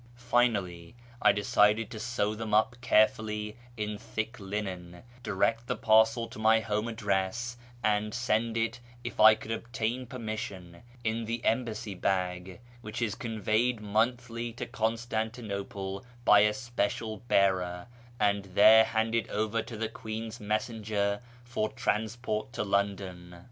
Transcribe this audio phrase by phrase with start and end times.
[0.15, 6.39] Finally I decided to sew them up carefully in thick linen, direct the parcel to
[6.39, 12.59] my home address, and send it, if I could obtain permission, in the Embassy bag,
[12.81, 17.85] which is conveyed monthly to Constantinople by a special bearer,
[18.19, 23.39] and there handed over to the Queen's messenger for transport to London.